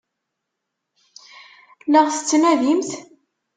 La 1.91 1.99
ɣ-tettnadimt? 2.05 2.89